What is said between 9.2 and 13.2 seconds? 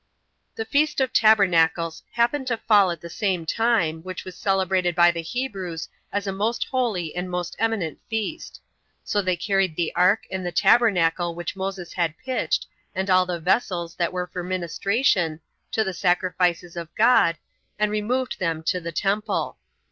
they carried the ark and the tabernacle which Moses had pitched, and